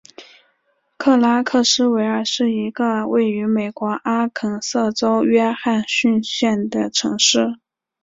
[0.97, 7.59] 克拉克斯维尔是一个位于美国阿肯色州约翰逊县的城市。